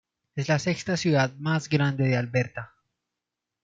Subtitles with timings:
[0.35, 2.73] Es la sexta ciudad más grande de Alberta.